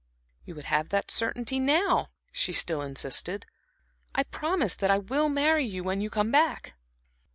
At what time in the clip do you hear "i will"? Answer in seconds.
4.89-5.29